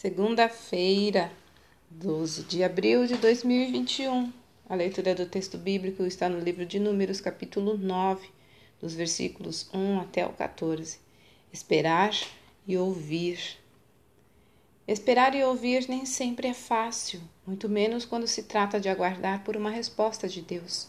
[0.00, 1.30] Segunda-feira,
[1.90, 4.32] 12 de abril de 2021.
[4.66, 8.26] A leitura do texto bíblico está no livro de Números, capítulo 9,
[8.80, 10.98] dos versículos 1 até o 14.
[11.52, 12.14] Esperar
[12.66, 13.58] e ouvir.
[14.88, 19.54] Esperar e ouvir nem sempre é fácil, muito menos quando se trata de aguardar por
[19.54, 20.88] uma resposta de Deus.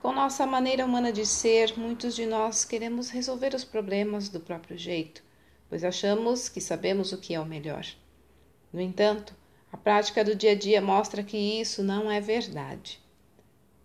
[0.00, 4.78] Com nossa maneira humana de ser, muitos de nós queremos resolver os problemas do próprio
[4.78, 5.20] jeito,
[5.68, 7.84] pois achamos que sabemos o que é o melhor.
[8.72, 9.34] No entanto,
[9.72, 13.00] a prática do dia a dia mostra que isso não é verdade.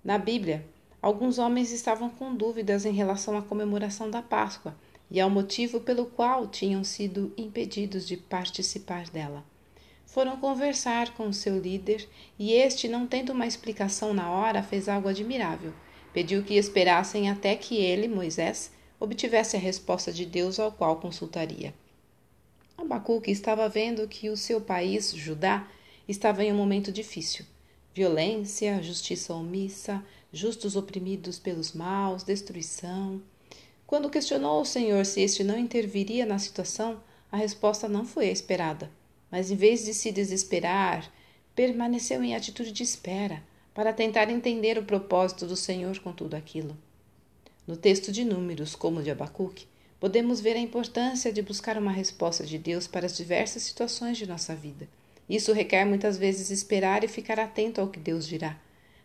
[0.04, 0.66] Na Bíblia,
[1.02, 4.76] alguns homens estavam com dúvidas em relação à comemoração da Páscoa
[5.10, 9.44] e ao motivo pelo qual tinham sido impedidos de participar dela.
[10.06, 12.08] Foram conversar com seu líder
[12.40, 15.74] e este, não tendo uma explicação na hora, fez algo admirável.
[16.14, 21.74] Pediu que esperassem até que ele, Moisés, obtivesse a resposta de Deus ao qual consultaria.
[22.78, 25.68] Abacuque estava vendo que o seu país, Judá,
[26.08, 27.46] estava em um momento difícil.
[27.94, 33.22] Violência, justiça omissa, justos oprimidos pelos maus, destruição.
[33.88, 38.32] Quando questionou o Senhor se este não interviria na situação, a resposta não foi a
[38.32, 38.92] esperada,
[39.32, 41.12] mas em vez de se desesperar,
[41.56, 43.42] permaneceu em atitude de espera,
[43.74, 46.78] para tentar entender o propósito do Senhor com tudo aquilo.
[47.68, 49.68] No texto de Números, como de Abacuque,
[50.06, 54.28] podemos ver a importância de buscar uma resposta de Deus para as diversas situações de
[54.28, 54.88] nossa vida.
[55.28, 58.56] Isso requer muitas vezes esperar e ficar atento ao que Deus dirá.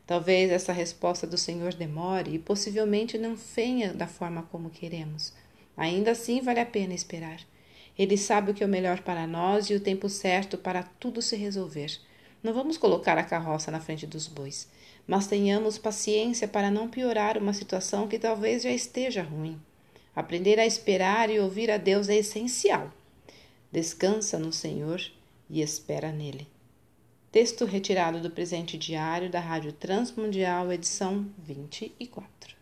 [0.06, 5.32] Talvez essa resposta do Senhor demore e possivelmente não venha da forma como queremos.
[5.74, 7.40] Ainda assim, vale a pena esperar.
[7.98, 11.22] Ele sabe o que é o melhor para nós e o tempo certo para tudo
[11.22, 11.98] se resolver.
[12.42, 14.68] Não vamos colocar a carroça na frente dos bois,
[15.06, 19.58] mas tenhamos paciência para não piorar uma situação que talvez já esteja ruim.
[20.14, 22.92] Aprender a esperar e ouvir a Deus é essencial.
[23.70, 25.00] Descansa no Senhor
[25.48, 26.46] e espera nele.
[27.30, 32.59] Texto retirado do presente diário da Rádio Transmundial, edição 24.